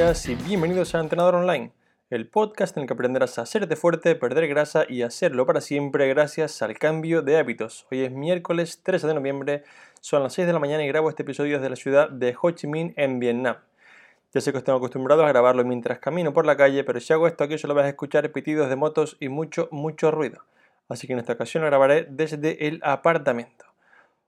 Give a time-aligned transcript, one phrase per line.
[0.00, 1.72] y bienvenidos a Entrenador Online,
[2.08, 6.08] el podcast en el que aprenderás a hacerte fuerte, perder grasa y hacerlo para siempre
[6.08, 7.86] gracias al cambio de hábitos.
[7.90, 9.62] Hoy es miércoles 13 de noviembre,
[10.00, 12.50] son las 6 de la mañana y grabo este episodio desde la ciudad de Ho
[12.50, 13.56] Chi Minh en Vietnam.
[14.32, 17.26] Ya sé que estoy acostumbrado a grabarlo mientras camino por la calle, pero si hago
[17.26, 20.44] esto aquí solo vas a escuchar pitidos de motos y mucho, mucho ruido.
[20.88, 23.66] Así que en esta ocasión lo grabaré desde el apartamento.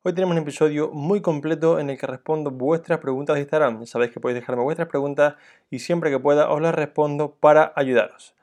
[0.04, 3.86] Hoy tenemos un episodio muy completo en el que respondo vuestras preguntas de Instagram.
[3.86, 5.36] Sabéis que podéis dejarme vuestras preguntas
[5.70, 8.34] y siempre que pueda os las respondo para ayudaros.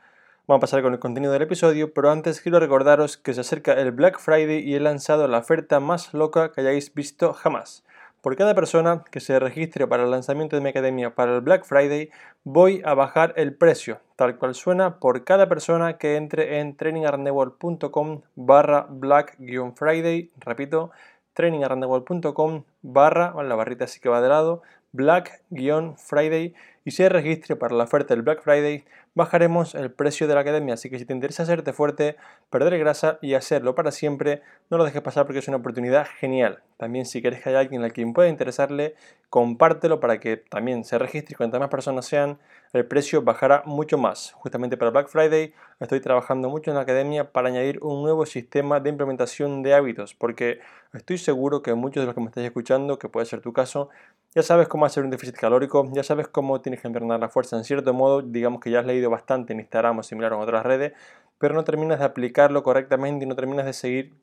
[0.47, 3.73] Vamos a pasar con el contenido del episodio, pero antes quiero recordaros que se acerca
[3.73, 7.83] el Black Friday y he lanzado la oferta más loca que hayáis visto jamás.
[8.21, 11.65] Por cada persona que se registre para el lanzamiento de mi academia para el Black
[11.65, 12.09] Friday,
[12.45, 18.21] voy a bajar el precio, tal cual suena, por cada persona que entre en trainingarnewall.com
[18.35, 20.91] barra black-friday, repito,
[21.39, 26.53] trainingarrandewall.com barra, la barrita así que va de lado, black-friday
[26.85, 30.73] y se registre para la oferta del Black Friday, bajaremos el precio de la academia.
[30.73, 32.15] Así que si te interesa hacerte fuerte,
[32.49, 36.63] perder grasa y hacerlo para siempre, no lo dejes pasar porque es una oportunidad genial.
[36.77, 38.95] También si quieres que haya alguien a quien pueda interesarle,
[39.29, 42.39] compártelo para que también se registre y cuantas más personas sean,
[42.73, 44.31] el precio bajará mucho más.
[44.33, 48.79] Justamente para Black Friday estoy trabajando mucho en la academia para añadir un nuevo sistema
[48.79, 50.59] de implementación de hábitos, porque
[50.93, 53.89] estoy seguro que muchos de los que me estáis escuchando, que puede ser tu caso,
[54.35, 57.57] ya sabes cómo hacer un déficit calórico, ya sabes cómo tienes que entrenar la fuerza
[57.57, 60.63] en cierto modo, digamos que ya has leído bastante en Instagram o similar en otras
[60.65, 60.93] redes,
[61.39, 64.13] pero no terminas de aplicarlo correctamente y no terminas de seguir,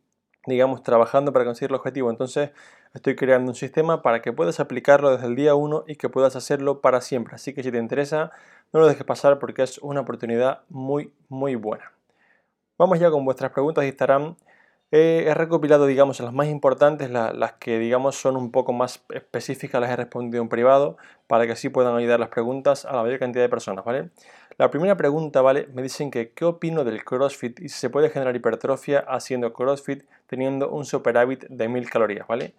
[0.46, 2.10] digamos, trabajando para conseguir el objetivo.
[2.10, 2.50] Entonces
[2.94, 6.36] estoy creando un sistema para que puedas aplicarlo desde el día 1 y que puedas
[6.36, 7.34] hacerlo para siempre.
[7.34, 8.30] Así que si te interesa,
[8.72, 11.92] no lo dejes pasar porque es una oportunidad muy, muy buena.
[12.78, 14.36] Vamos ya con vuestras preguntas de Instagram
[14.90, 19.90] he recopilado, digamos, las más importantes, las que, digamos, son un poco más específicas, las
[19.90, 20.96] he respondido en privado,
[21.26, 24.10] para que así puedan ayudar las preguntas a la mayor cantidad de personas, ¿vale?
[24.58, 25.68] La primera pregunta, ¿vale?
[25.74, 30.04] Me dicen que qué opino del CrossFit y si se puede generar hipertrofia haciendo CrossFit
[30.26, 32.54] teniendo un superávit de 1000 calorías, ¿vale?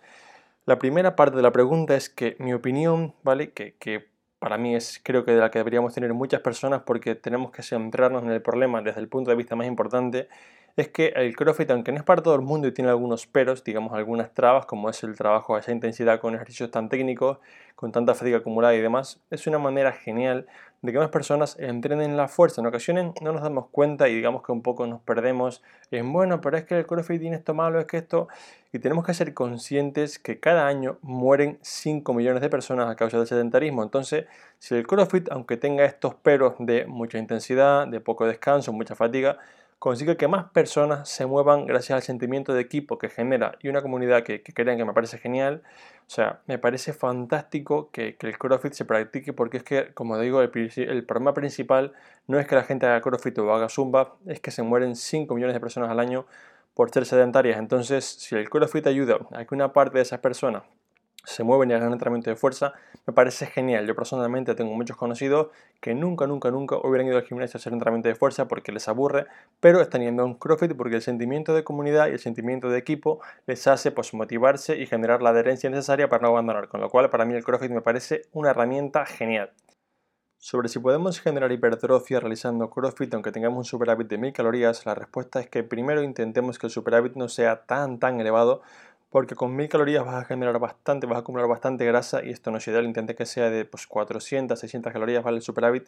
[0.66, 3.52] La primera parte de la pregunta es que mi opinión, ¿vale?
[3.52, 7.16] Que, que para mí es creo que de la que deberíamos tener muchas personas porque
[7.16, 10.28] tenemos que centrarnos en el problema desde el punto de vista más importante
[10.78, 13.64] es que el CrossFit, aunque no es para todo el mundo y tiene algunos peros,
[13.64, 17.40] digamos algunas trabas, como es el trabajo a esa intensidad con ejercicios tan técnicos,
[17.76, 20.46] con tanta fatiga acumulada y demás, es una manera genial
[20.84, 22.62] de que más personas entrenen la fuerza.
[22.62, 26.42] En ocasiones no nos damos cuenta y digamos que un poco nos perdemos en, bueno,
[26.42, 28.28] pero es que el CrossFit tiene esto malo, es que esto...
[28.72, 33.18] Y tenemos que ser conscientes que cada año mueren 5 millones de personas a causa
[33.18, 33.82] del sedentarismo.
[33.82, 34.26] Entonces,
[34.59, 39.40] si el CrossFit, aunque tenga estos peros de mucha intensidad, de poco descanso, mucha fatiga,
[39.80, 43.82] consigue que más personas se muevan gracias al sentimiento de equipo que genera y una
[43.82, 45.62] comunidad que, crean que me parece genial.
[46.08, 50.42] O sea, me parece fantástico que, el CrossFit se practique porque es que, como digo,
[50.42, 51.94] el, el, problema principal
[52.28, 55.34] no es que la gente haga CrossFit o haga Zumba, es que se mueren 5
[55.36, 56.26] millones de personas al año
[56.74, 57.58] por ser sedentarias.
[57.59, 60.64] Entonces, si el CrossFit ayuda a que una parte de esas personas
[61.28, 62.74] se mueven y hagan entrenamiento de fuerza,
[63.06, 63.86] me parece genial.
[63.86, 65.50] Yo personalmente tengo muchos conocidos
[65.82, 68.88] que nunca, nunca, nunca hubieran ido al gimnasio a hacer entrenamiento de fuerza porque les
[68.88, 69.28] aburre,
[69.60, 72.80] pero están yendo a un CrossFit porque el sentimiento de comunidad y el sentimiento de
[72.80, 76.70] equipo les hace pues, motivarse y generar la adherencia necesaria para no abandonar.
[76.70, 79.52] Con lo cual, para mí el CrossFit me parece una herramienta genial.
[80.40, 84.94] Sobre si podemos generar hipertrofia realizando CrossFit aunque tengamos un superávit de 1000 calorías, la
[84.94, 88.62] respuesta es que primero intentemos que el superávit no sea tan tan elevado
[89.09, 92.51] porque con 1000 calorías vas a generar bastante, vas a acumular bastante grasa y esto
[92.51, 95.38] no es ideal, intente que sea de pues, 400, 600 calorías, ¿vale?
[95.38, 95.88] El superávit.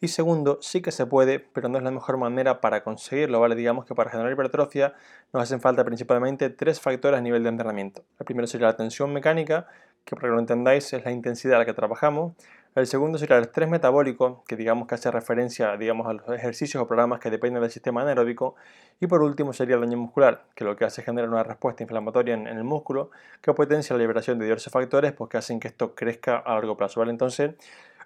[0.00, 3.56] Y segundo, sí que se puede, pero no es la mejor manera para conseguirlo, ¿vale?
[3.56, 4.94] Digamos que para generar hipertrofia
[5.32, 8.04] nos hacen falta principalmente tres factores a nivel de entrenamiento.
[8.18, 9.66] El primero sería la tensión mecánica,
[10.04, 12.34] que para que lo entendáis es la intensidad a la que trabajamos.
[12.76, 16.80] El segundo sería el estrés metabólico, que digamos que hace referencia digamos, a los ejercicios
[16.80, 18.54] o programas que dependen del sistema anaeróbico.
[19.00, 21.82] Y por último sería el daño muscular, que lo que hace es generar una respuesta
[21.82, 23.10] inflamatoria en, el músculo
[23.40, 26.76] que potencia la liberación de diversos factores pues, que hacen que esto crezca a largo
[26.76, 27.02] plazo.
[27.02, 27.54] Entonces,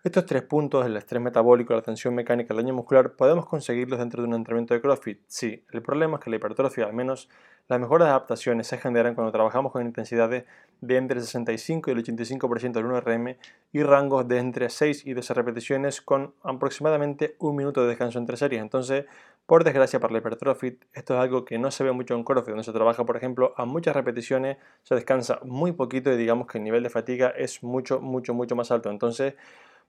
[0.04, 4.20] estos tres puntos, el estrés metabólico, la tensión mecánica el daño muscular, podemos conseguirlos dentro
[4.22, 5.22] de un entrenamiento de CrossFit.
[5.26, 7.30] Sí, el problema es que la hipertrofia, al menos
[7.68, 10.44] las mejores adaptaciones se generan cuando trabajamos con intensidades
[10.82, 13.38] de entre el 65 y el 85% del 1RM
[13.72, 18.36] y rangos de entre 6 y 12 repeticiones con aproximadamente un minuto de descanso entre
[18.36, 18.60] series.
[18.60, 19.06] Entonces,
[19.46, 22.50] por desgracia para la hipertrofia, esto es algo que no se ve mucho en CrossFit,
[22.50, 26.58] donde se trabaja, por ejemplo, a muchas repeticiones, se descansa muy poquito y digamos que
[26.58, 28.90] el nivel de fatiga es mucho, mucho, mucho más alto.
[28.90, 29.34] Entonces,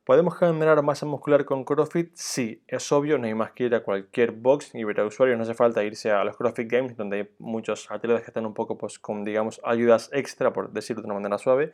[0.05, 2.11] ¿Podemos generar masa muscular con CrossFit?
[2.13, 5.35] Sí, es obvio, no hay más que ir a cualquier box y ver a usuarios,
[5.35, 8.53] no hace falta irse a los CrossFit Games, donde hay muchos atletas que están un
[8.53, 11.71] poco pues, con, digamos, ayudas extra, por decirlo de una manera suave.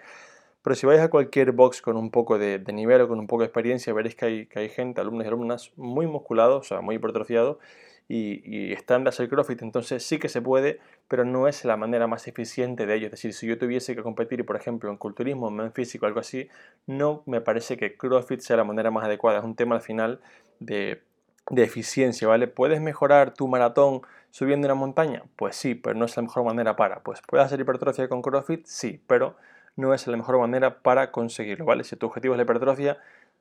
[0.62, 3.42] Pero si vais a cualquier box con un poco de, nivel o con un poco
[3.42, 6.80] de experiencia, veréis que hay, que hay gente, alumnos y alumnas muy musculados, o sea,
[6.80, 7.58] muy hipertrofiados,
[8.14, 12.08] y, están de hacer CrossFit, entonces sí que se puede, pero no es la manera
[12.08, 13.06] más eficiente de ello.
[13.06, 16.50] Es decir, si yo tuviese que competir, por ejemplo, en culturismo, en físico, algo así,
[16.88, 19.40] no me parece que CrossFit sea la manera más adecuada.
[19.40, 20.20] Es un tema al final
[20.60, 21.02] de,
[21.50, 22.48] de eficiencia, ¿vale?
[22.48, 25.24] ¿Puedes mejorar tu maratón subiendo una montaña?
[25.38, 27.02] Pues sí, pero no es la mejor manera para.
[27.04, 29.38] Pues puedes hacer hipertrofia con CrossFit, sí, pero
[29.78, 31.86] no es la mejor manera para conseguirlo, ¿vale?
[31.86, 32.98] Si tu objetivo es la hipertrofia,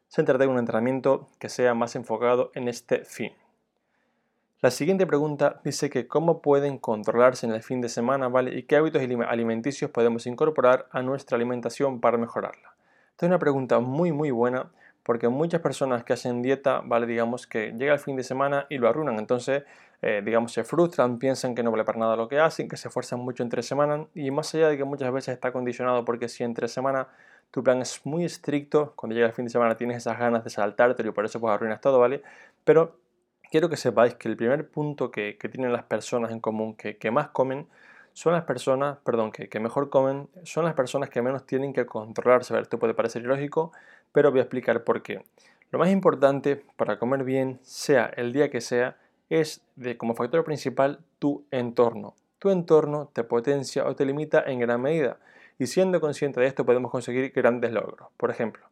[0.08, 3.32] céntrate en un entrenamiento que sea más enfocado en este fin.
[4.62, 8.55] La siguiente pregunta dice que cómo pueden controlarse en el fin de semana, ¿vale?
[8.59, 12.75] Y qué hábitos alimenticios podemos incorporar a nuestra alimentación para mejorarla.
[13.12, 14.71] Esta es una pregunta muy muy buena
[15.03, 17.07] porque muchas personas que hacen dieta, ¿vale?
[17.07, 19.62] Digamos que llega el fin de semana y lo arruinan, entonces
[20.03, 22.89] eh, digamos se frustran, piensan que no vale para nada lo que hacen, que se
[22.89, 26.45] esfuerzan mucho entre semana y más allá de que muchas veces está condicionado porque si
[26.45, 27.09] entre semana
[27.51, 30.51] tu plan es muy estricto, cuando llega el fin de semana tienes esas ganas de
[30.51, 32.23] saltarte y por eso pues arruinas todo, ¿vale?
[32.65, 33.00] Pero
[33.50, 37.29] quiero que sepáis que el primer punto que, tienen las personas en común que, más
[37.29, 37.67] comen
[38.12, 42.52] son las personas, perdón, que, mejor comen, son las personas que menos tienen que controlarse.
[42.52, 43.73] A ver, esto puede parecer ilógico,
[44.12, 45.25] pero voy a explicar por qué.
[45.70, 48.97] Lo más importante para comer bien, sea el día que sea,
[49.29, 52.14] es de como factor principal tu entorno.
[52.41, 55.19] Tu entorno te potencia o te limita en gran medida.
[55.58, 58.08] Y siendo consciente de esto podemos conseguir grandes logros.
[58.17, 58.69] Por ejemplo,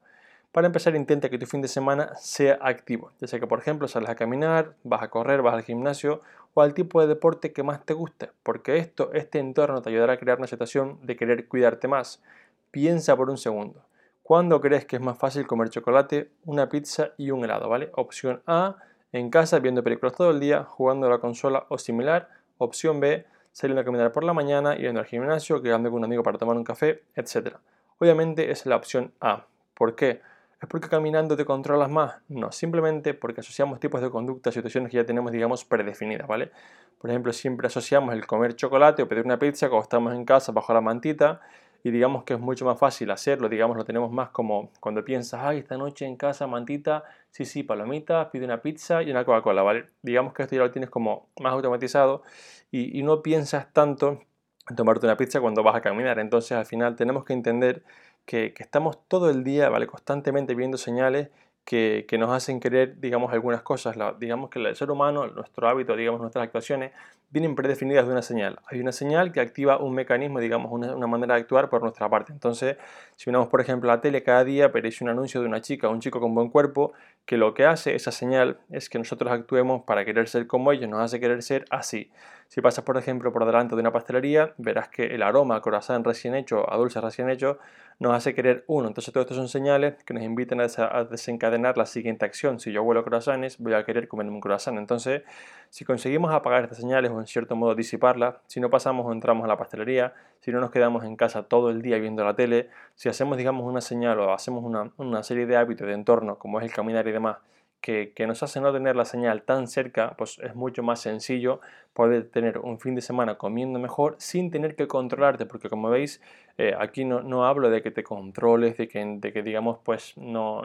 [0.52, 3.86] para empezar, intenta que tu fin de semana sea activo, ya sea que por ejemplo
[3.86, 6.22] sales a caminar, vas a correr, vas al gimnasio
[6.54, 10.14] o al tipo de deporte que más te guste, porque esto, este entorno te ayudará
[10.14, 12.22] a crear una situación de querer cuidarte más.
[12.70, 13.84] Piensa por un segundo.
[14.22, 17.68] ¿Cuándo crees que es más fácil comer chocolate, una pizza y un helado?
[17.68, 17.90] ¿vale?
[17.94, 18.76] Opción A,
[19.12, 22.28] en casa viendo películas todo el día, jugando a la consola o similar.
[22.58, 26.22] Opción B, saliendo a caminar por la mañana, yendo al gimnasio, quedando con un amigo
[26.22, 27.56] para tomar un café, etc.
[27.98, 29.46] Obviamente es la opción A.
[29.74, 30.20] ¿Por qué?
[30.60, 32.16] ¿Es porque caminando te controlas más?
[32.28, 36.50] No, simplemente porque asociamos tipos de conductas, situaciones que ya tenemos, digamos, predefinidas, ¿vale?
[36.98, 40.50] Por ejemplo, siempre asociamos el comer chocolate o pedir una pizza cuando estamos en casa
[40.50, 41.40] bajo la mantita
[41.84, 45.42] y digamos que es mucho más fácil hacerlo, digamos, lo tenemos más como cuando piensas,
[45.44, 49.62] ay, esta noche en casa, mantita, sí, sí, palomitas, pide una pizza y una Coca-Cola,
[49.62, 49.86] ¿vale?
[50.02, 52.24] Digamos que esto ya lo tienes como más automatizado
[52.72, 54.20] y, y no piensas tanto
[54.68, 57.84] en tomarte una pizza cuando vas a caminar, entonces al final tenemos que entender
[58.28, 59.86] que, estamos todo el día, ¿vale?
[59.86, 61.30] Constantemente viendo señales
[61.64, 63.96] que, nos hacen querer, digamos, algunas cosas.
[64.20, 66.92] digamos que el ser humano, nuestro hábito, digamos, nuestras actuaciones,
[67.30, 68.58] vienen predefinidas de una señal.
[68.66, 72.32] Hay una señal que activa un mecanismo, digamos, una, manera de actuar por nuestra parte.
[72.32, 72.76] Entonces,
[73.16, 76.00] si vemos, por ejemplo, la tele cada día, aparece un anuncio de una chica un
[76.00, 76.92] chico con buen cuerpo,
[77.24, 80.90] que lo que hace esa señal es que nosotros actuemos para querer ser como ellos,
[80.90, 82.10] nos hace querer ser así.
[82.48, 86.02] Si pasas, por ejemplo, por delante de una pastelería, verás que el aroma a corazón
[86.02, 87.58] recién hecho, a dulce recién hecho,
[87.98, 88.88] nos hace querer uno.
[88.88, 92.58] Entonces, todo esto son señales que nos invitan a desencadenar la siguiente acción.
[92.58, 94.78] Si yo huelo croissants, voy a querer comerme un croissant.
[94.78, 95.24] Entonces,
[95.68, 99.44] si conseguimos apagar estas señales o en cierto modo disiparlas, si no pasamos o entramos
[99.44, 102.70] a la pastelería, si no nos quedamos en casa todo el día viendo la tele,
[102.94, 106.60] si hacemos, digamos, una señal o hacemos una, una serie de hábitos de entorno, como
[106.60, 107.36] es el caminar y demás,
[107.80, 111.60] que, nos hace no tener la señal tan cerca, pues es mucho más sencillo
[111.92, 116.20] poder tener un fin de semana comiendo mejor sin tener que controlarte, porque como veis,
[116.58, 120.16] eh, aquí no, no, hablo de que te controles, de que, de que digamos, pues
[120.16, 120.62] no,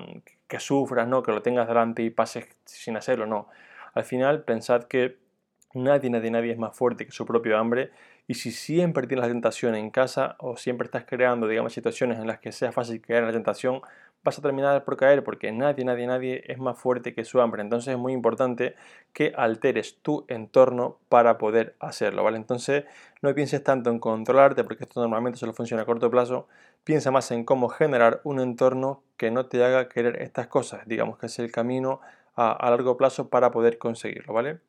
[0.47, 3.47] que sufras, no, que lo tengas delante y pases sin hacerlo, no.
[3.93, 5.17] Al final, pensad que
[5.73, 7.91] nadie, nadie, nadie es más fuerte que su propio hambre
[8.27, 12.27] y si siempre tienes la tentación en casa o siempre estás creando, digamos, situaciones en
[12.27, 13.81] las que sea fácil en la tentación,
[14.23, 17.61] vas a terminar por caer porque nadie, nadie, nadie es más fuerte que su hambre.
[17.61, 18.75] Entonces es muy importante
[19.13, 22.37] que alteres tu entorno para poder hacerlo, ¿vale?
[22.37, 22.85] Entonces
[23.21, 26.47] no pienses tanto en controlarte porque esto normalmente solo funciona a corto plazo.
[26.83, 30.87] Piensa más en cómo generar un entorno que no te haga querer estas cosas.
[30.87, 32.01] Digamos que es el camino
[32.35, 34.59] a, a largo plazo para poder conseguirlo, ¿vale?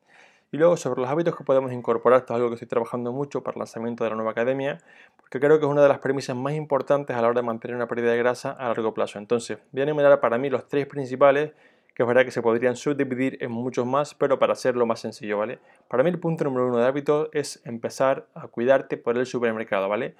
[0.51, 3.43] Y luego sobre los hábitos que podemos incorporar, esto es algo que estoy trabajando mucho
[3.43, 4.77] para el lanzamiento de la nueva academia,
[5.17, 7.75] porque creo que es una de las premisas más importantes a la hora de mantener
[7.75, 9.19] una pérdida de grasa a largo plazo.
[9.19, 11.51] Entonces, voy a enumerar para mí los tres principales,
[11.93, 15.37] que es verdad que se podrían subdividir en muchos más, pero para hacerlo más sencillo,
[15.37, 15.59] ¿vale?
[15.87, 19.89] Para mí el punto número uno de hábito es empezar a cuidarte por el supermercado,
[19.89, 20.15] ¿vale?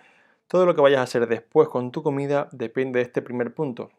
[0.47, 3.91] Todo lo que vayas a hacer después con tu comida depende de este primer punto.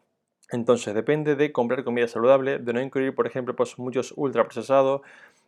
[0.49, 5.01] Entonces, depende de comprar comida saludable, de no incluir, por ejemplo, pues, muchos ultraprocesados,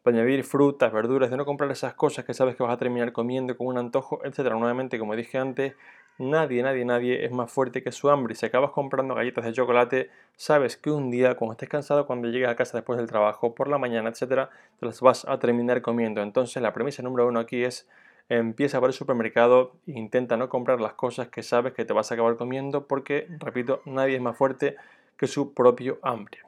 [0.03, 3.13] de añadir frutas, verduras, de no comprar esas cosas que sabes que vas a terminar
[3.13, 4.49] comiendo con un antojo, etc.
[4.55, 5.73] Nuevamente, como dije antes,
[6.17, 8.35] nadie, nadie, nadie es más fuerte que su hambre.
[8.35, 12.49] Si acabas comprando galletas de chocolate, sabes que un día, cuando estés cansado, cuando llegues
[12.49, 16.21] a casa después del trabajo, por la mañana, etc., te las vas a terminar comiendo.
[16.21, 17.87] Entonces, la premisa número uno aquí es
[18.29, 22.11] empieza por el supermercado e intenta no comprar las cosas que sabes que te vas
[22.11, 24.75] a acabar comiendo porque, repito, nadie es más fuerte
[25.17, 26.39] que su propio hambre.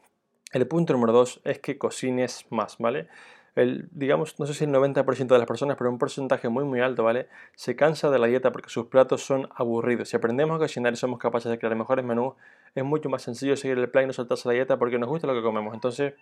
[0.53, 3.07] El punto número dos es que cocines más, ¿vale?
[3.55, 6.79] el, digamos, no sé si el 90% de las personas, pero un porcentaje muy muy
[6.79, 7.27] alto, ¿vale?
[7.55, 10.09] Se cansa de la dieta porque sus platos son aburridos.
[10.09, 12.35] Si aprendemos a cocinar y somos capaces de crear mejores menús,
[12.75, 15.27] es mucho más sencillo seguir el plan y no saltarse la dieta porque nos gusta
[15.27, 15.73] lo que comemos.
[15.73, 16.13] Entonces,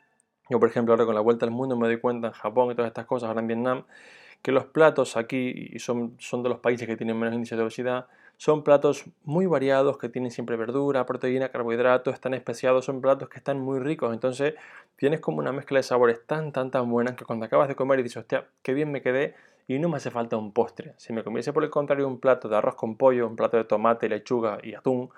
[0.49, 2.75] yo por ejemplo ahora con la vuelta al mundo me doy cuenta en Japón y
[2.75, 3.83] todas estas cosas, ahora en Vietnam,
[4.41, 7.63] que los platos aquí, y son, son de los países que tienen menos índice de
[7.63, 13.27] obesidad, son platos muy variados que tienen siempre verdura, proteína, carbohidratos, están especiados, son platos
[13.27, 14.13] que están muy ricos.
[14.13, 14.55] Entonces
[14.95, 17.99] tienes como una mezcla de sabores tan, tan, tan buenas que cuando acabas de comer
[17.99, 19.35] y dices, hostia, qué bien me quedé
[19.67, 20.93] y no me hace falta un postre.
[20.95, 23.65] Si me comiese por el contrario un plato de arroz con pollo, un plato de
[23.65, 25.09] tomate, lechuga y atún,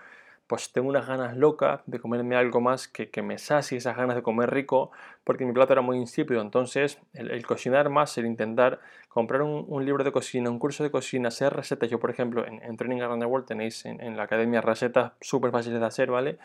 [0.51, 4.17] pues tengo unas ganas locas de comerme algo más que, que me sacie esas ganas
[4.17, 4.91] de comer rico,
[5.23, 6.41] porque mi plato era muy insípido.
[6.41, 11.29] Entonces, el, cocinar más, el intentar comprar un, libro de cocina, un curso de cocina,
[11.29, 11.89] hacer recetas.
[11.89, 15.79] Yo, por ejemplo, en, Training Around the World tenéis en, la academia recetas súper fáciles
[15.79, 16.37] de hacer, ¿vale?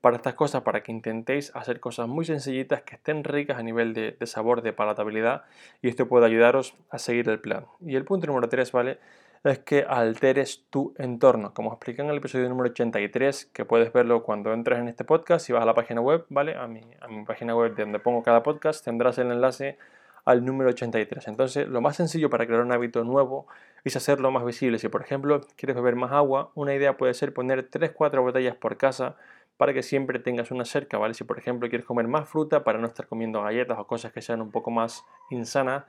[0.00, 3.94] Para estas cosas, para que intentéis hacer cosas muy sencillitas que estén ricas a nivel
[3.94, 5.44] de, de sabor, de palatabilidad,
[5.82, 7.66] y esto puede ayudaros a seguir el plan.
[7.80, 8.98] Y el punto número 3, ¿vale?
[9.44, 11.52] Es que alteres tu entorno.
[11.52, 15.44] Como expliqué en el episodio número 83, que puedes verlo cuando entres en este podcast,
[15.44, 16.56] si vas a la página web, ¿vale?
[16.56, 19.78] A mi, a mi página web donde pongo cada podcast, tendrás el enlace
[20.24, 21.26] al número 83.
[21.28, 23.46] Entonces, lo más sencillo para crear un hábito nuevo
[23.84, 24.78] es hacerlo más visible.
[24.78, 28.76] Si, por ejemplo, quieres beber más agua, una idea puede ser poner 3-4 botellas por
[28.76, 29.16] casa
[29.56, 31.14] para que siempre tengas una cerca, ¿vale?
[31.14, 34.22] Si, por ejemplo, quieres comer más fruta para no estar comiendo galletas o cosas que
[34.22, 35.84] sean un poco más insanas,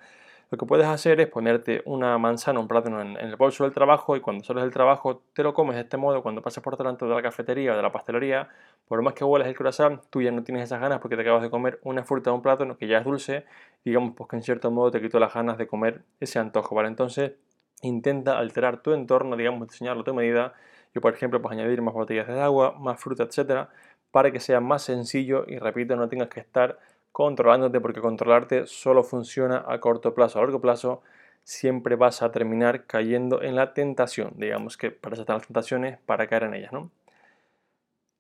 [0.50, 4.16] lo que puedes hacer es ponerte una manzana, un plátano en, el bolso del trabajo
[4.16, 6.22] y cuando sales del trabajo te lo comes de este modo.
[6.22, 8.50] Cuando pasas por delante de la cafetería o de la pastelería,
[8.88, 11.42] por más que huelas el croissant, tú ya no tienes esas ganas porque te acabas
[11.42, 13.46] de comer una fruta o un plátano que ya es dulce.
[13.84, 16.88] Digamos pues que en cierto modo te quito las ganas de comer ese antojo, ¿vale?
[16.88, 17.34] Entonces
[17.82, 20.54] intenta alterar tu entorno, digamos, diseñarlo a tu medida.
[20.94, 23.70] Yo, por ejemplo, pues añadir más botellas de agua, más fruta, etcétera,
[24.12, 26.78] para que sea más sencillo y repito, no tengas que estar
[27.14, 30.40] controlándote porque controlarte solo funciona a corto plazo.
[30.40, 31.04] A largo plazo
[31.44, 34.34] siempre vas a terminar cayendo en la tentación.
[34.36, 36.74] Digamos que para eso están las tentaciones, para caer en ellas.
[36.74, 36.90] ¿no?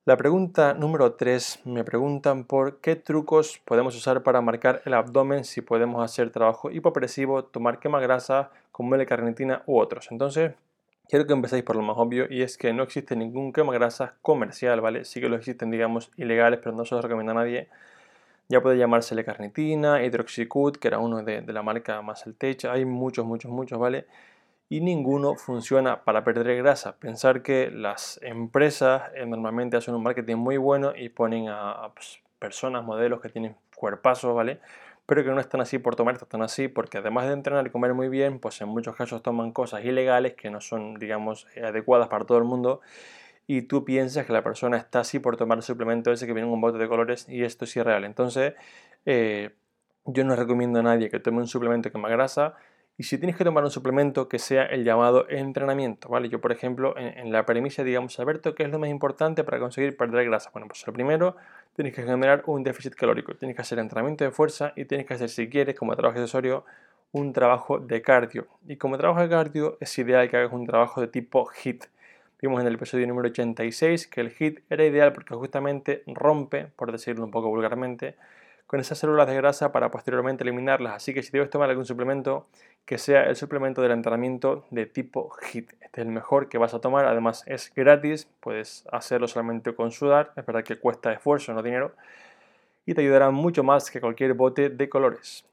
[0.05, 5.43] La pregunta número 3 me preguntan por qué trucos podemos usar para marcar el abdomen
[5.43, 10.09] si podemos hacer trabajo hipopresivo, tomar quema grasa como la carnitina u otros.
[10.11, 10.53] Entonces,
[11.09, 14.13] quiero que empecéis por lo más obvio y es que no existe ningún quema grasa
[14.21, 15.03] comercial, ¿vale?
[15.03, 17.69] Sí que lo existen, digamos, ilegales, pero no se los recomienda a nadie
[18.49, 22.65] ya puede llamársele carnitina, hidroxicut, que era uno de, la marca Maseltech.
[22.65, 24.05] Hay muchos, muchos, muchos, ¿vale?
[24.69, 26.97] Y ninguno funciona para perder grasa.
[26.97, 32.19] Pensar que las empresas eh, normalmente hacen un marketing muy bueno y ponen a, pues,
[32.39, 34.59] personas, modelos que tienen cuerpazos, ¿vale?
[35.05, 37.93] Pero que no están así por tomar, están así porque además de entrenar y comer
[37.93, 42.25] muy bien, pues en muchos casos toman cosas ilegales que no son, digamos, adecuadas para
[42.25, 42.81] todo el mundo
[43.47, 46.47] y tú piensas que la persona está así por tomar el suplemento ese que viene
[46.47, 48.05] en un bote de colores y esto es real.
[48.05, 48.53] Entonces,
[49.05, 49.51] eh,
[50.05, 52.55] yo no recomiendo a nadie que tome un suplemento que más grasa
[52.95, 56.29] y si tienes que tomar un suplemento que sea el llamado entrenamiento, ¿vale?
[56.29, 59.97] Yo, por ejemplo, en, la premisa, digamos, Alberto, ¿qué es lo más importante para conseguir
[59.97, 60.51] perder grasa?
[60.53, 61.35] Bueno, pues lo primero,
[61.75, 65.15] tienes que generar un déficit calórico, tienes que hacer entrenamiento de fuerza y tienes que
[65.15, 66.65] hacer, si quieres, como trabajo accesorio,
[67.11, 68.45] un trabajo de cardio.
[68.67, 71.85] Y como trabajo de cardio, es ideal que hagas un trabajo de tipo HIT.
[72.43, 76.91] Vimos en el episodio número 86 que el HIT era ideal porque justamente rompe, por
[76.91, 78.17] decirlo un poco vulgarmente,
[78.67, 80.95] con esas células de grasa para posteriormente eliminarlas.
[80.95, 82.45] Así que si debes tomar algún suplemento,
[82.83, 85.71] que sea el suplemento del entrenamiento de tipo HIT.
[85.79, 89.91] Este es el mejor que vas a tomar, además es gratis, puedes hacerlo solamente con
[89.91, 91.93] sudar, es verdad que cuesta esfuerzo, no dinero,
[92.85, 95.45] y te ayudará mucho más que cualquier bote de colores.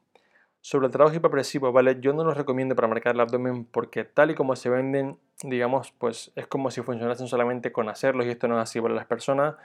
[0.61, 2.01] Sobre el trabajo hipopresivo, ¿vale?
[2.01, 5.93] Yo no los recomiendo para marcar el abdomen porque tal y como se venden, digamos,
[5.93, 8.81] pues es como si funcionasen solamente con hacerlos y esto no es así.
[8.81, 9.57] para Las personas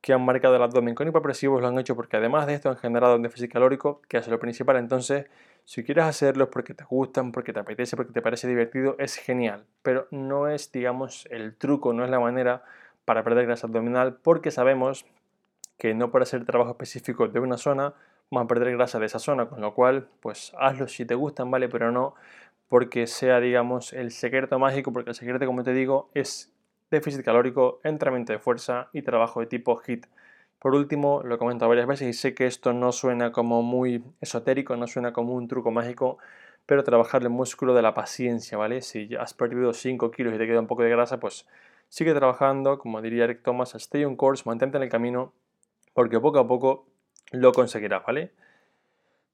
[0.00, 2.76] que han marcado el abdomen con hipopresivos lo han hecho porque además de esto han
[2.76, 4.76] generado un déficit calórico, que es lo principal.
[4.76, 5.26] Entonces,
[5.64, 9.64] si quieres hacerlos porque te gustan, porque te apetece, porque te parece divertido, es genial.
[9.82, 12.62] Pero no es, digamos, el truco, no es la manera
[13.04, 15.04] para perder grasa abdominal porque sabemos
[15.78, 17.94] que no para hacer trabajo específico de una zona
[18.30, 21.50] vamos a perder grasa de esa zona, con lo cual, pues hazlo si te gustan,
[21.50, 21.68] ¿vale?
[21.68, 22.14] Pero no
[22.68, 26.52] porque sea, digamos, el secreto mágico, porque el secreto, como te digo, es
[26.90, 30.06] déficit calórico, entrenamiento de fuerza y trabajo de tipo HIT.
[30.58, 34.02] Por último, lo he comentado varias veces y sé que esto no suena como muy
[34.20, 36.18] esotérico, no suena como un truco mágico,
[36.66, 38.82] pero trabajar el músculo de la paciencia, ¿vale?
[38.82, 41.46] Si has perdido 5 kilos y te queda un poco de grasa, pues
[41.88, 45.32] sigue trabajando, como diría Eric Thomas, stay on course, mantente en el camino,
[45.94, 46.86] porque poco a poco
[47.32, 48.32] lo conseguirás, ¿vale?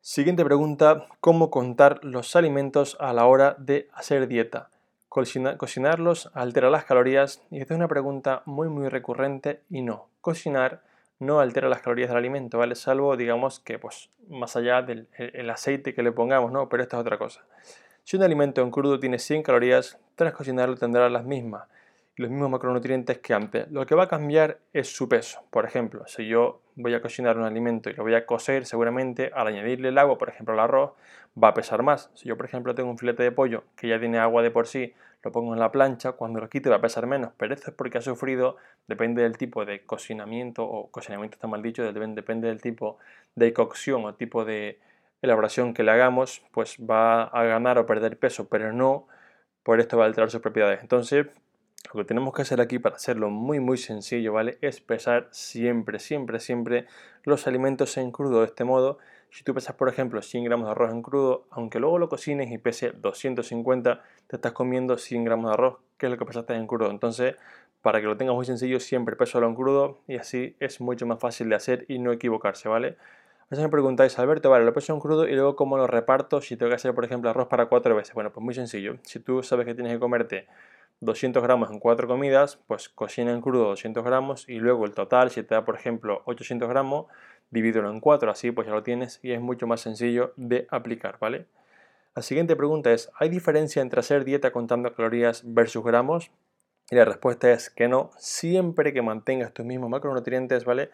[0.07, 4.69] Siguiente pregunta, ¿cómo contar los alimentos a la hora de hacer dieta?
[5.09, 10.83] cocinarlos altera las calorías y esta es una pregunta muy muy recurrente y no, cocinar
[11.21, 12.75] no altera las calorías del alimento, ¿vale?
[12.75, 15.09] Salvo, digamos, que pues más allá del
[15.49, 16.69] aceite que le pongamos, ¿no?
[16.69, 17.41] Pero esta es otra cosa.
[18.03, 21.67] Si un alimento en crudo tiene 100 calorías, tras cocinarlo tendrá las mismas
[22.17, 23.71] los mismos macronutrientes que antes.
[23.71, 25.43] Lo que va a cambiar es su peso.
[25.51, 29.31] Por ejemplo, si yo voy a cocinar un alimento y lo voy a cocer, seguramente
[29.35, 30.93] al añadirle el agua, por ejemplo el arroz,
[31.43, 32.11] va a pesar más.
[32.15, 34.67] Si yo, por ejemplo, tengo un filete de pollo que ya tiene agua de por
[34.67, 34.95] sí,
[35.25, 37.77] lo pongo en la plancha, cuando lo quite va a pesar menos, pero esto es
[37.77, 38.57] porque ha sufrido,
[38.87, 42.99] depende del tipo de cocinamiento, o cocinamiento está mal dicho, depende del tipo
[43.35, 44.79] de cocción o tipo de
[45.23, 49.07] elaboración que le hagamos, pues va a ganar o perder peso, pero no
[49.63, 50.83] por esto va a alterar sus propiedades.
[50.83, 51.27] Entonces,
[51.93, 54.59] lo que tenemos que hacer aquí para hacerlo muy muy sencillo, ¿vale?
[54.61, 56.87] Es pesar siempre, siempre, siempre
[57.25, 58.41] los alimentos en crudo.
[58.41, 58.99] De este modo,
[59.31, 62.51] si tú pesas, por ejemplo, 100 gramos de arroz en crudo, aunque luego lo cocines
[62.53, 66.55] y pese 250, te estás comiendo 100 gramos de arroz, que es lo que pesaste
[66.55, 66.91] en crudo.
[66.91, 67.37] Entonces,
[67.83, 71.19] para que lo tengas muy sencillo, siempre peso en crudo y así es mucho más
[71.19, 72.97] fácil de hacer y no equivocarse, ¿vale?
[73.41, 76.41] A veces me preguntáis, Alberto, vale, lo peso en crudo y luego cómo lo reparto
[76.41, 78.15] si tengo que hacer, por ejemplo, arroz para cuatro veces.
[78.15, 78.97] Bueno, pues muy sencillo.
[79.03, 80.47] Si tú sabes que tienes que comerte
[81.01, 85.31] 200 gramos en 4 comidas, pues cocina en crudo 200 gramos y luego el total,
[85.31, 87.07] si te da por ejemplo 800 gramos,
[87.51, 91.19] divídelo en 4, así pues ya lo tienes y es mucho más sencillo de aplicar,
[91.21, 91.47] ¿vale?
[92.17, 96.31] La siguiente pregunta es, ¿hay diferencia entre hacer dieta contando calorías versus gramos?
[96.91, 100.91] Y la respuesta es que no, siempre que mantengas tus mismos macronutrientes, ¿vale?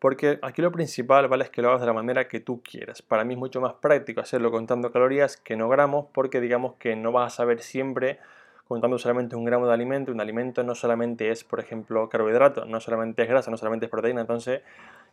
[0.00, 1.44] Porque aquí lo principal, ¿vale?
[1.44, 3.02] Es que lo hagas de la manera que tú quieras.
[3.02, 6.96] Para mí es mucho más práctico hacerlo contando calorías que no gramos, porque digamos que
[6.96, 8.18] no vas a saber siempre
[8.66, 12.80] contando solamente un gramo de alimento, un alimento no solamente es, por ejemplo, carbohidrato, no
[12.80, 14.62] solamente es grasa, no solamente es proteína, entonces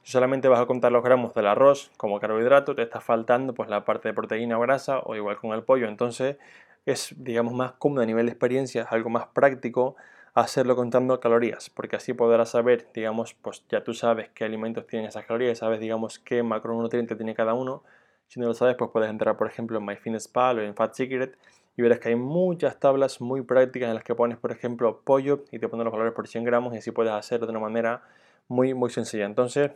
[0.04, 3.70] si solamente vas a contar los gramos del arroz como carbohidrato, te está faltando pues
[3.70, 6.38] la parte de proteína o grasa, o igual con el pollo, entonces
[6.86, 9.96] es, digamos, más cómodo a nivel de experiencia, algo más práctico
[10.34, 15.10] hacerlo contando calorías, porque así podrás saber, digamos, pues ya tú sabes qué alimentos tienen
[15.10, 17.84] esas calorías, sabes, digamos, qué macronutriente tiene cada uno,
[18.28, 21.38] si no lo sabes, pues puedes entrar, por ejemplo, en MyFitnessPal o en Fat Secret
[21.82, 25.60] verás que hay muchas tablas muy prácticas en las que pones, por ejemplo, pollo y
[25.60, 28.04] te ponen los valores por 100 gramos y así puedes hacerlo de una manera
[28.48, 29.26] muy, muy sencilla.
[29.26, 29.72] Entonces,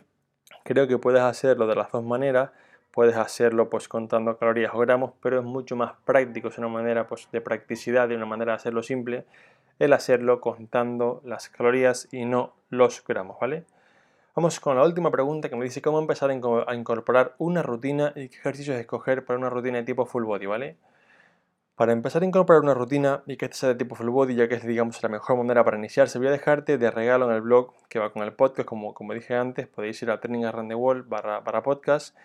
[0.64, 2.52] creo que puedes hacerlo de las dos maneras.
[2.92, 7.08] Puedes hacerlo pues contando calorías o gramos, pero es mucho más práctico, es una manera
[7.08, 9.26] pues, de practicidad, de una manera de hacerlo simple,
[9.80, 13.66] el hacerlo contando las calorías y no los gramos, ¿vale?
[14.34, 18.30] Vamos con la última pregunta que me dice cómo empezar a incorporar una rutina y
[18.30, 20.78] qué ejercicios escoger para una rutina de tipo full body, ¿vale?
[21.76, 24.48] Para empezar a incorporar una rutina y que este sea de tipo full body, ya
[24.48, 27.42] que es digamos la mejor manera para iniciarse, voy a dejarte de regalo en el
[27.42, 30.70] blog que va con el podcast, como, como dije antes, podéis ir a Training Around
[30.70, 32.16] the Wall barra, podcast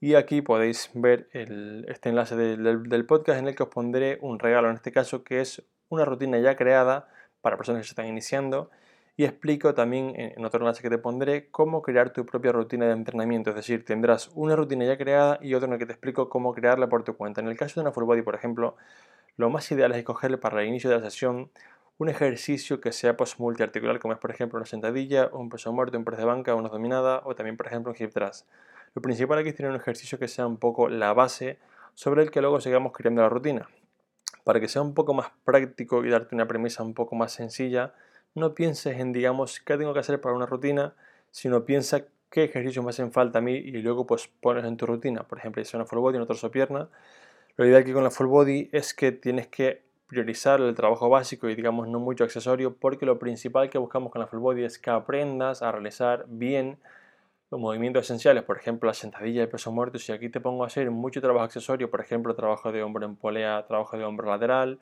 [0.00, 4.70] y aquí podéis ver este enlace del, podcast en el que os pondré un regalo,
[4.70, 7.08] en este caso que es una rutina ya creada
[7.40, 8.70] para personas que se están iniciando
[9.16, 12.92] y explico también en otro enlace que te pondré cómo crear tu propia rutina de
[12.92, 16.28] entrenamiento, es decir, tendrás una rutina ya creada y otro en el que te explico
[16.28, 17.40] cómo crearla por tu cuenta.
[17.40, 18.76] En el caso de una full body, por ejemplo,
[19.36, 21.50] lo más ideal es escogerle para el inicio de la sesión
[22.00, 25.98] un ejercicio que sea pues, multiarticular, como es por ejemplo una sentadilla, un peso muerto,
[25.98, 28.48] un press de banca, una dominada o también por ejemplo un hip thrust.
[28.94, 31.58] Lo principal aquí es tener un ejercicio que sea un poco la base
[31.94, 33.68] sobre el que luego sigamos creando la rutina.
[34.44, 37.92] Para que sea un poco más práctico y darte una premisa un poco más sencilla,
[38.34, 40.94] no pienses en, digamos, qué tengo que hacer para una rutina,
[41.30, 44.86] sino piensa qué ejercicios me hacen falta a mí y luego pues pones en tu
[44.86, 45.24] rutina.
[45.24, 46.88] Por ejemplo, si una full body, en torso pierna.
[47.56, 51.48] Lo ideal aquí con la full body es que tienes que priorizar el trabajo básico
[51.48, 54.78] y digamos no mucho accesorio porque lo principal que buscamos con la full body es
[54.78, 56.78] que aprendas a realizar bien
[57.50, 60.68] los movimientos esenciales, por ejemplo la sentadilla de peso muerto, si aquí te pongo a
[60.68, 64.80] hacer mucho trabajo accesorio, por ejemplo trabajo de hombro en polea, trabajo de hombro lateral,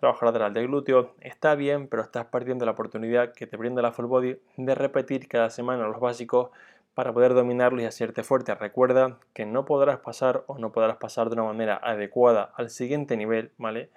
[0.00, 3.92] trabajo lateral de glúteo, está bien, pero estás perdiendo la oportunidad que te brinda la
[3.92, 6.50] full body de repetir cada semana los básicos
[6.94, 8.54] para poder dominarlos y hacerte fuerte.
[8.54, 13.16] Recuerda que no podrás pasar o no podrás pasar de una manera adecuada al siguiente
[13.16, 13.90] nivel, ¿vale?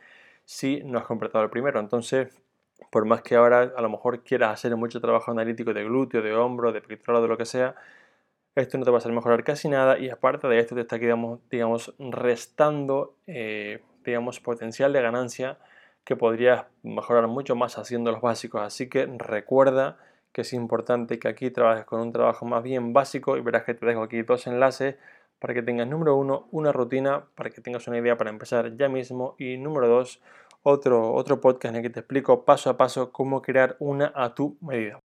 [0.45, 1.79] Si no has completado el primero.
[1.79, 2.37] Entonces,
[2.91, 6.35] por más que ahora a lo mejor quieras hacer mucho trabajo analítico de glúteo, de
[6.35, 7.75] hombro, de pectoral, de lo que sea,
[8.55, 10.97] esto no te va a hacer mejorar casi nada y aparte de esto te está,
[10.97, 15.57] digamos, digamos restando, eh, digamos, potencial de ganancia
[16.03, 18.61] que podrías mejorar mucho más haciendo los básicos.
[18.61, 19.97] Así que recuerda
[20.31, 23.73] que es importante que aquí trabajes con un trabajo más bien básico y verás que
[23.73, 24.95] te dejo aquí dos enlaces
[25.39, 28.89] para que tengas número uno una rutina para que tengas una idea para empezar ya
[28.89, 30.21] mismo y número dos
[30.63, 34.33] otro, otro podcast en el que te explico paso a paso cómo crear una a
[34.33, 34.99] tu medida.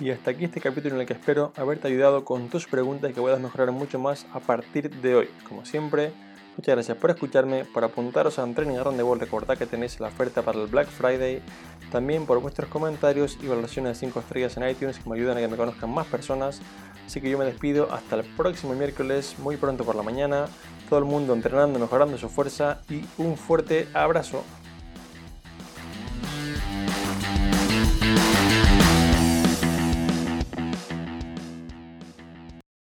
[0.00, 3.14] Y hasta aquí este capítulo en el que espero haberte ayudado con tus preguntas y
[3.14, 5.28] que puedas mejorar mucho más a partir de hoy.
[5.46, 6.10] Como siempre,
[6.56, 10.42] muchas gracias por escucharme, por apuntaros a training a Roundable, recordad que tenéis la oferta
[10.42, 11.42] para el Black Friday,
[11.90, 15.40] también por vuestros comentarios y valoraciones de 5 estrellas en iTunes que me ayudan a
[15.40, 16.60] que me conozcan más personas.
[17.06, 20.46] Así que yo me despido hasta el próximo miércoles, muy pronto por la mañana,
[20.88, 24.44] todo el mundo entrenando, mejorando su fuerza y un fuerte abrazo.